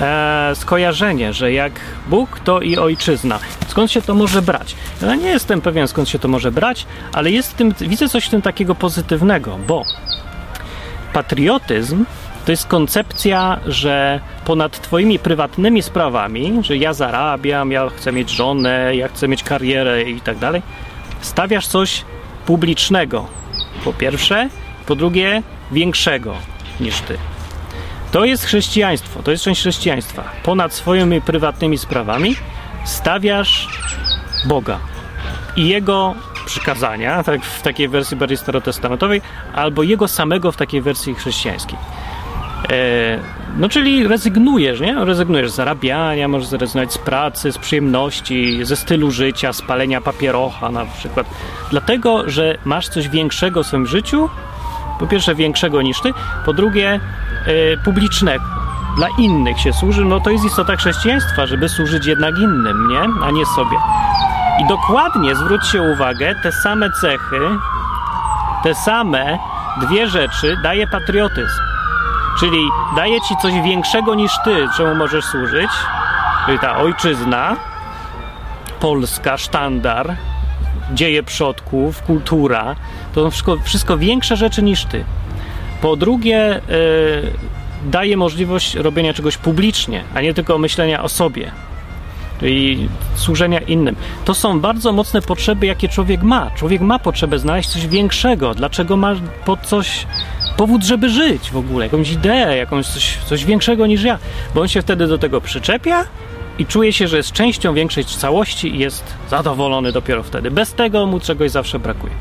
[0.00, 1.72] e, skojarzenie, że jak
[2.08, 3.38] Bóg, to i ojczyzna.
[3.68, 4.76] Skąd się to może brać?
[5.02, 8.26] Ja nie jestem pewien, skąd się to może brać, ale jest w tym, widzę coś
[8.26, 9.84] w tym takiego pozytywnego, bo
[11.12, 12.04] patriotyzm
[12.44, 18.96] to jest koncepcja, że ponad Twoimi prywatnymi sprawami, że ja zarabiam, ja chcę mieć żonę,
[18.96, 20.62] ja chcę mieć karierę i tak dalej,
[21.20, 22.04] stawiasz coś
[22.46, 23.26] publicznego.
[23.84, 24.48] Po pierwsze,
[24.86, 25.42] po drugie,
[25.72, 26.34] większego
[26.80, 27.18] niż Ty.
[28.12, 30.24] To jest chrześcijaństwo, to jest część chrześcijaństwa.
[30.42, 32.36] Ponad swoimi prywatnymi sprawami
[32.84, 33.68] stawiasz
[34.44, 34.78] Boga
[35.56, 36.14] i Jego
[36.46, 39.22] przykazania, tak w takiej wersji bardziej starotestamentowej,
[39.54, 41.78] albo Jego samego w takiej wersji chrześcijańskiej.
[42.70, 43.18] E,
[43.56, 45.04] no czyli rezygnujesz, nie?
[45.04, 50.70] Rezygnujesz z zarabiania, możesz zrezygnować z pracy, z przyjemności, ze stylu życia, z palenia papierocha
[50.70, 51.26] na przykład.
[51.70, 54.28] Dlatego, że masz coś większego w swoim życiu,
[54.98, 56.12] po pierwsze większego niż ty,
[56.44, 57.00] po drugie e,
[57.84, 58.44] publicznego.
[58.96, 63.24] Dla innych się służy, no to jest istota chrześcijaństwa, żeby służyć jednak innym, nie?
[63.24, 63.76] A nie sobie.
[64.60, 67.40] I dokładnie zwróćcie uwagę, te same cechy,
[68.62, 69.38] te same
[69.80, 71.60] dwie rzeczy daje patriotyzm.
[72.40, 72.58] Czyli
[72.96, 75.70] daje ci coś większego niż ty, czemu możesz służyć,
[76.46, 77.56] czyli ta ojczyzna,
[78.80, 80.16] Polska, sztandar,
[80.92, 82.76] dzieje przodków, kultura,
[83.14, 85.04] to wszystko, wszystko większe rzeczy niż ty.
[85.82, 91.52] Po drugie, yy, daje możliwość robienia czegoś publicznie, a nie tylko myślenia o sobie
[92.42, 93.96] i służenia innym.
[94.24, 96.50] To są bardzo mocne potrzeby, jakie człowiek ma.
[96.50, 98.54] Człowiek ma potrzebę znaleźć coś większego.
[98.54, 100.06] Dlaczego ma po coś
[100.56, 104.18] powód, żeby żyć w ogóle, jakąś ideę, jakąś coś, coś większego niż ja,
[104.54, 106.04] bo on się wtedy do tego przyczepia
[106.58, 110.50] i czuje się, że jest częścią większej całości i jest zadowolony dopiero wtedy.
[110.50, 112.12] Bez tego mu czegoś zawsze brakuje.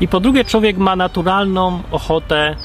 [0.00, 2.56] I po drugie, człowiek ma naturalną ochotę,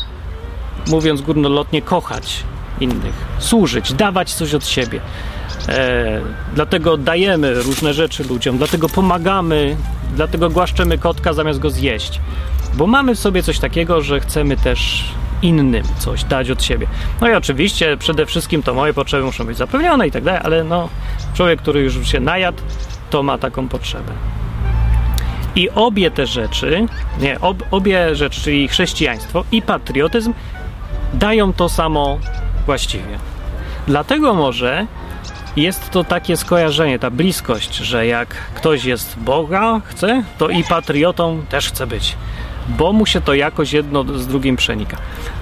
[0.87, 2.43] mówiąc górnolotnie, kochać
[2.79, 4.99] innych, służyć, dawać coś od siebie.
[5.69, 6.21] E,
[6.55, 9.75] dlatego dajemy różne rzeczy ludziom, dlatego pomagamy,
[10.15, 12.21] dlatego głaszczemy kotka zamiast go zjeść.
[12.73, 15.03] Bo mamy w sobie coś takiego, że chcemy też
[15.41, 16.87] innym coś dać od siebie.
[17.21, 20.63] No i oczywiście przede wszystkim to moje potrzeby muszą być zapewnione i tak dalej, ale
[20.63, 20.89] no
[21.33, 22.61] człowiek, który już się najadł,
[23.09, 24.11] to ma taką potrzebę.
[25.55, 26.85] I obie te rzeczy,
[27.19, 30.33] nie, ob, obie rzeczy, czyli chrześcijaństwo i patriotyzm,
[31.13, 32.19] dają to samo
[32.65, 33.19] właściwie.
[33.87, 34.87] Dlatego może
[35.55, 41.41] jest to takie skojarzenie, ta bliskość, że jak ktoś jest Boga, chce, to i patriotą
[41.49, 42.15] też chce być,
[42.67, 44.97] bo mu się to jakoś jedno z drugim przenika.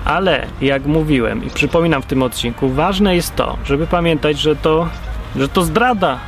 [0.06, 4.90] Ale jak mówiłem i przypominam w tym odcinku, ważne jest to, żeby pamiętać, że to,
[5.36, 6.20] że to zdrada,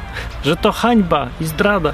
[0.45, 1.93] że to hańba i zdrada.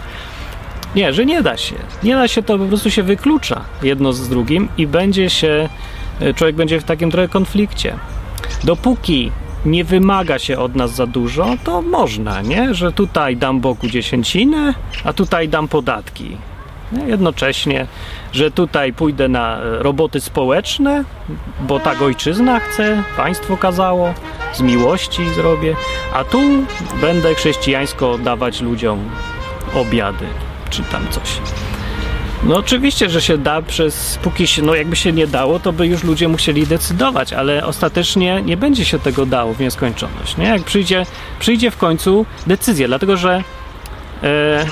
[0.96, 1.76] Nie, że nie da się.
[2.04, 5.70] Nie da się, to po prostu się wyklucza jedno z drugim i będzie się,
[6.36, 7.96] człowiek będzie w takim trochę konflikcie.
[8.64, 9.32] Dopóki
[9.68, 12.74] nie wymaga się od nas za dużo, to można, nie?
[12.74, 16.38] Że tutaj dam Bogu dziesięcinę, a tutaj dam podatki.
[17.08, 17.88] Jednocześnie,
[18.34, 21.04] że tutaj pójdę na roboty społeczne,
[21.60, 24.14] bo tak ojczyzna chce, państwo kazało,
[24.54, 25.76] z miłości zrobię,
[26.14, 26.40] a tu
[27.02, 29.10] będę chrześcijańsko dawać ludziom
[29.76, 30.26] obiady,
[30.70, 31.40] czy tam coś.
[32.44, 35.88] No oczywiście, że się da przez, póki się, no jakby się nie dało, to by
[35.88, 40.46] już ludzie musieli decydować, ale ostatecznie nie będzie się tego dało w nieskończoność, nie?
[40.46, 41.06] Jak przyjdzie,
[41.40, 43.44] przyjdzie w końcu decyzja, dlatego że
[44.24, 44.66] e,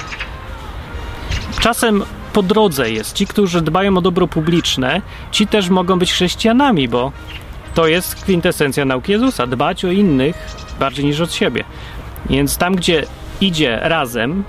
[1.60, 5.02] czasem po drodze jest ci, którzy dbają o dobro publiczne,
[5.32, 7.12] ci też mogą być chrześcijanami, bo
[7.74, 10.36] to jest kwintesencja nauki Jezusa, dbać o innych
[10.80, 11.64] bardziej niż od siebie.
[12.30, 13.06] Więc tam, gdzie
[13.42, 14.44] idzie razem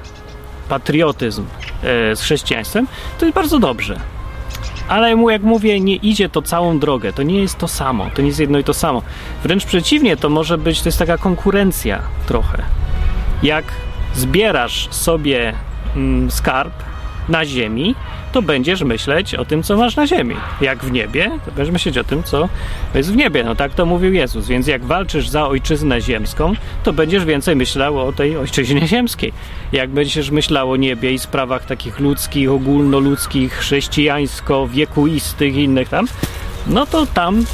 [0.68, 1.44] patriotyzm
[1.82, 2.86] e, z chrześcijaństwem,
[3.18, 4.00] to jest bardzo dobrze.
[4.88, 7.12] Ale mu, jak mówię, nie idzie to całą drogę.
[7.12, 8.10] To nie jest to samo.
[8.14, 9.02] To nie jest jedno i to samo.
[9.42, 12.62] Wręcz przeciwnie, to może być, to jest taka konkurencja trochę.
[13.42, 13.64] Jak
[14.14, 15.54] zbierasz sobie
[15.96, 16.72] mm, skarb
[17.28, 17.94] na ziemi,
[18.32, 20.36] to będziesz myśleć o tym, co masz na ziemi.
[20.60, 22.48] Jak w niebie, to będziesz myśleć o tym, co
[22.94, 23.44] jest w niebie.
[23.44, 24.48] No tak to mówił Jezus.
[24.48, 26.52] Więc jak walczysz za ojczyznę ziemską,
[26.84, 29.32] to będziesz więcej myślał o tej ojczyźnie ziemskiej.
[29.72, 36.06] Jak będziesz myślał o niebie i sprawach takich ludzkich, ogólnoludzkich, chrześcijańsko, wiekuistych i innych tam,
[36.66, 37.44] no to tam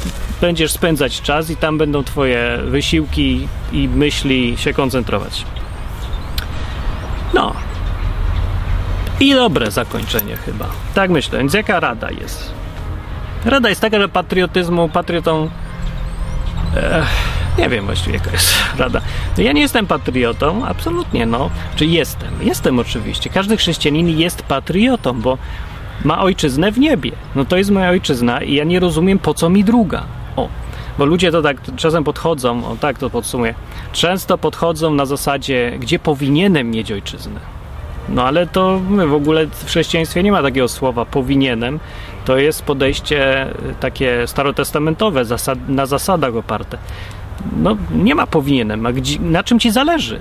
[0.41, 5.45] będziesz spędzać czas i tam będą twoje wysiłki i myśli się koncentrować.
[7.33, 7.53] No,
[9.23, 10.65] i dobre zakończenie chyba.
[10.93, 11.39] Tak myślę.
[11.39, 12.51] Więc jaka rada jest?
[13.45, 15.49] Rada jest taka, że patriotyzmu, patriotą.
[16.75, 17.03] E,
[17.57, 19.01] nie wiem właściwie jaka jest rada.
[19.37, 21.49] Ja nie jestem patriotą, absolutnie, no.
[21.75, 22.29] Czy jestem?
[22.41, 23.29] Jestem oczywiście.
[23.29, 25.37] Każdy chrześcijanin jest patriotą, bo
[26.03, 27.11] ma ojczyznę w niebie.
[27.35, 30.03] No to jest moja ojczyzna i ja nie rozumiem, po co mi druga.
[30.35, 30.49] O,
[30.97, 33.55] bo ludzie to tak czasem podchodzą, o tak to podsumuję,
[33.93, 37.62] często podchodzą na zasadzie, gdzie powinienem mieć ojczyznę.
[38.09, 41.79] No ale to w ogóle w chrześcijaństwie nie ma takiego słowa powinienem.
[42.25, 43.47] To jest podejście
[43.79, 46.77] takie starotestamentowe, zasad, na zasadach oparte.
[47.57, 50.19] No nie ma powinienem, a gdzie, na czym ci zależy?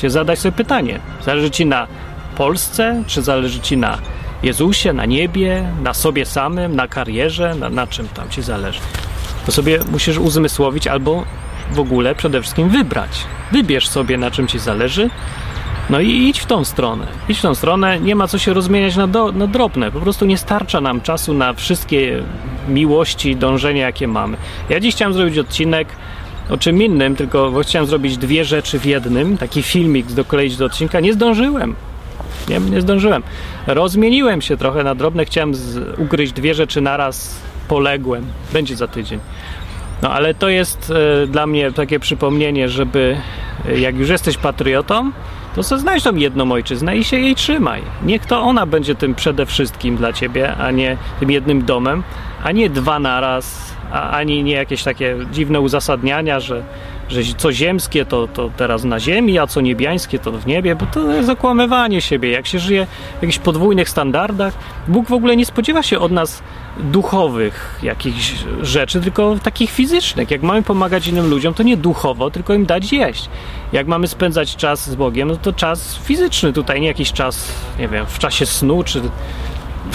[0.00, 1.00] Się zadać sobie pytanie.
[1.24, 1.86] Zależy ci na
[2.36, 3.98] Polsce, czy zależy ci na
[4.42, 8.80] Jezusie, na niebie, na sobie samym, na karierze, na, na czym tam ci zależy?
[9.46, 11.24] To sobie musisz uzmysłowić albo
[11.72, 13.10] w ogóle przede wszystkim wybrać.
[13.52, 15.10] Wybierz sobie na czym ci zależy
[15.90, 17.06] no i idź w tą stronę.
[17.28, 19.90] Idź w tą stronę, nie ma co się rozmieniać na, do, na drobne.
[19.90, 22.22] Po prostu nie starcza nam czasu na wszystkie
[22.68, 24.36] miłości, dążenia, jakie mamy.
[24.68, 25.88] Ja dziś chciałem zrobić odcinek
[26.50, 31.00] o czym innym, tylko chciałem zrobić dwie rzeczy w jednym, taki filmik dokleić do odcinka.
[31.00, 31.74] Nie zdążyłem.
[32.48, 33.22] Nie, nie zdążyłem.
[33.66, 38.26] Rozmieniłem się trochę na drobne, chciałem z, ugryźć dwie rzeczy naraz, poległem.
[38.52, 39.20] Będzie za tydzień.
[40.02, 40.92] No ale to jest
[41.22, 43.16] e, dla mnie takie przypomnienie, żeby
[43.68, 45.12] e, jak już jesteś patriotą,
[45.54, 47.82] to sobie znajdź tą jedną ojczyznę i się jej trzymaj.
[48.02, 52.02] Niech to ona będzie tym przede wszystkim dla ciebie, a nie tym jednym domem,
[52.44, 56.64] a nie dwa naraz, a ani nie jakieś takie dziwne uzasadniania, że,
[57.08, 60.86] że co ziemskie to, to teraz na ziemi, a co niebiańskie to w niebie, bo
[60.86, 62.30] to jest zakłamywanie siebie.
[62.30, 62.86] Jak się żyje
[63.18, 64.54] w jakichś podwójnych standardach,
[64.88, 66.42] Bóg w ogóle nie spodziewa się od nas
[66.78, 70.30] duchowych jakichś rzeczy, tylko takich fizycznych.
[70.30, 73.28] Jak mamy pomagać innym ludziom, to nie duchowo, tylko im dać jeść.
[73.72, 77.88] Jak mamy spędzać czas z Bogiem, no to czas fizyczny tutaj, nie jakiś czas, nie
[77.88, 79.00] wiem, w czasie snu, czy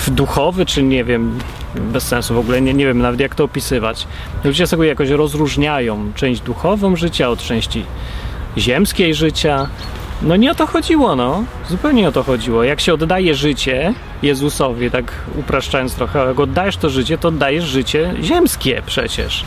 [0.08, 1.40] duchowy, czy nie wiem,
[1.76, 4.08] bez sensu w ogóle, nie, nie wiem nawet jak to opisywać.
[4.44, 7.86] Ludzie sobie jakoś rozróżniają część duchową życia od części
[8.58, 9.68] ziemskiej życia.
[10.22, 11.44] No nie o to chodziło, no.
[11.70, 12.64] Zupełnie o to chodziło.
[12.64, 18.14] Jak się oddaje życie Jezusowi, tak upraszczając trochę, jak oddajesz to życie, to oddajesz życie
[18.22, 19.44] ziemskie przecież.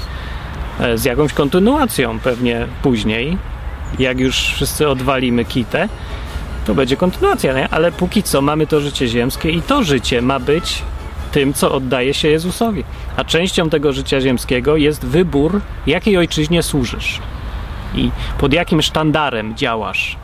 [0.80, 3.38] E, z jakąś kontynuacją pewnie później,
[3.98, 5.88] jak już wszyscy odwalimy kitę,
[6.66, 7.68] to będzie kontynuacja, nie?
[7.68, 10.82] Ale póki co mamy to życie ziemskie i to życie ma być
[11.32, 12.84] tym, co oddaje się Jezusowi.
[13.16, 17.20] A częścią tego życia ziemskiego jest wybór, jakiej ojczyźnie służysz
[17.94, 20.16] i pod jakim sztandarem działasz.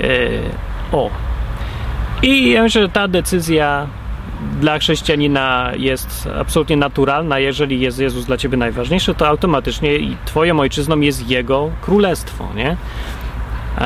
[0.00, 0.08] Yy,
[0.92, 1.10] o.
[2.22, 3.86] I ja myślę, że ta decyzja
[4.60, 7.38] dla chrześcijanina jest absolutnie naturalna.
[7.38, 9.90] Jeżeli jest Jezus dla ciebie najważniejszy, to automatycznie
[10.24, 12.76] twoją ojczyzną jest Jego królestwo, nie?
[13.78, 13.80] E,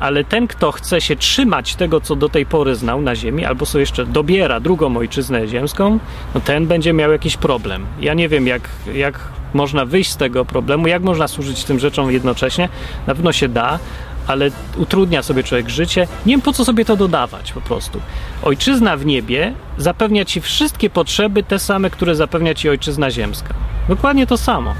[0.00, 3.66] ale ten, kto chce się trzymać tego, co do tej pory znał na ziemi, albo
[3.66, 5.98] sobie jeszcze dobiera drugą ojczyznę ziemską,
[6.34, 7.86] no ten będzie miał jakiś problem.
[8.00, 9.18] Ja nie wiem, jak, jak
[9.54, 12.68] można wyjść z tego problemu, jak można służyć tym rzeczom jednocześnie.
[13.06, 13.78] Na pewno się da,
[14.26, 16.06] ale utrudnia sobie człowiek życie.
[16.26, 18.00] Nie wiem po co sobie to dodawać po prostu.
[18.42, 23.54] Ojczyzna w niebie zapewnia ci wszystkie potrzeby, te same, które zapewnia ci ojczyzna ziemska.
[23.88, 24.74] Dokładnie to samo.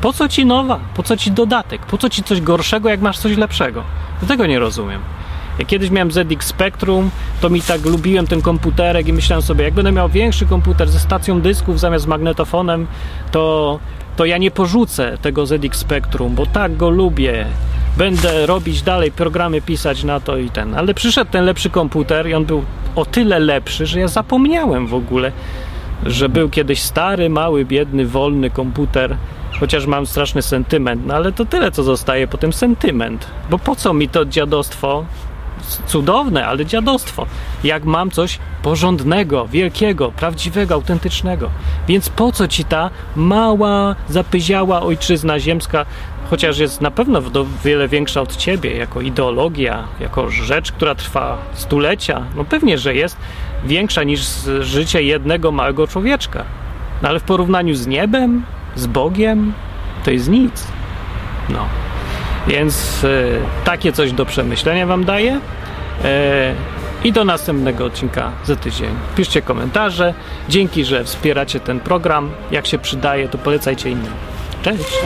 [0.00, 0.80] Po co ci nowa?
[0.94, 1.86] Po co ci dodatek?
[1.86, 3.82] Po co ci coś gorszego, jak masz coś lepszego?
[4.24, 5.00] Do tego nie rozumiem.
[5.58, 7.10] Jak kiedyś miałem ZX Spectrum,
[7.40, 10.98] to mi tak lubiłem ten komputerek i myślałem sobie, jak będę miał większy komputer ze
[10.98, 12.86] stacją dysków zamiast magnetofonem,
[13.30, 13.78] to,
[14.16, 17.46] to ja nie porzucę tego ZX Spectrum, bo tak go lubię.
[17.96, 20.74] Będę robić dalej programy, pisać na to i ten.
[20.74, 22.64] Ale przyszedł ten lepszy komputer i on był
[22.96, 25.32] o tyle lepszy, że ja zapomniałem w ogóle,
[26.06, 29.16] że był kiedyś stary, mały, biedny, wolny komputer
[29.60, 33.26] chociaż mam straszny sentyment, no ale to tyle, co zostaje potem sentyment.
[33.50, 35.04] Bo po co mi to dziadostwo?
[35.86, 37.26] Cudowne, ale dziadostwo.
[37.64, 41.50] Jak mam coś porządnego, wielkiego, prawdziwego, autentycznego.
[41.88, 45.86] Więc po co ci ta mała, zapyziała ojczyzna ziemska,
[46.30, 47.22] chociaż jest na pewno
[47.64, 52.22] wiele większa od ciebie, jako ideologia, jako rzecz, która trwa stulecia.
[52.36, 53.16] No pewnie, że jest
[53.64, 54.20] większa niż
[54.60, 56.44] życie jednego małego człowieczka.
[57.02, 58.42] No ale w porównaniu z niebem,
[58.76, 59.52] z Bogiem
[60.04, 60.66] to jest nic.
[61.48, 61.66] No.
[62.46, 65.40] Więc y, takie coś do przemyślenia Wam daję.
[66.04, 66.54] E,
[67.04, 68.90] I do następnego odcinka za tydzień.
[69.16, 70.14] Piszcie komentarze.
[70.48, 72.30] Dzięki, że wspieracie ten program.
[72.50, 74.12] Jak się przydaje, to polecajcie innym.
[74.62, 74.98] Cześć!